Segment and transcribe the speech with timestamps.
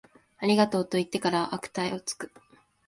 [0.39, 2.31] ありがとう、と言ってから悪態をつく